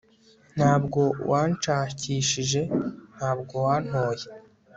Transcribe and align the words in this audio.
Ntabwo 0.55 1.01
wanshakishije 1.31 2.61
ntabwo 3.15 3.53
wantoye 3.65 4.25